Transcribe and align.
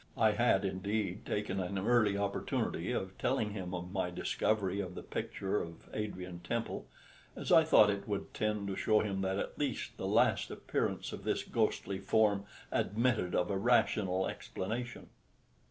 I 0.17 0.31
had, 0.31 0.65
indeed, 0.65 1.27
taken 1.27 1.59
an 1.59 1.77
early 1.77 2.17
opportunity 2.17 2.91
of 2.91 3.15
telling 3.19 3.51
him 3.51 3.75
of 3.75 3.91
my 3.93 4.09
discovery 4.09 4.79
of 4.79 4.95
the 4.95 5.03
picture 5.03 5.61
of 5.61 5.87
Adrian 5.93 6.39
Temple, 6.39 6.87
as 7.35 7.51
I 7.51 7.63
thought 7.63 7.91
it 7.91 8.07
would 8.07 8.33
tend 8.33 8.67
to 8.69 8.75
show 8.75 9.01
him 9.01 9.21
that 9.21 9.37
at 9.37 9.59
least 9.59 9.97
the 9.97 10.07
last 10.07 10.49
appearance 10.49 11.13
of 11.13 11.23
this 11.23 11.43
ghostly 11.43 11.99
form 11.99 12.45
admitted 12.71 13.35
of 13.35 13.51
a 13.51 13.57
rational 13.59 14.27
explanation. 14.27 15.09